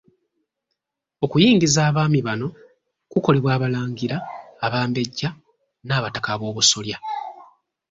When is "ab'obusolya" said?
6.35-6.97